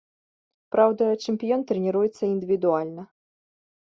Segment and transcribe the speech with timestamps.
[0.75, 3.03] Праўда, чэмпіён трэніруецца індывідуальна.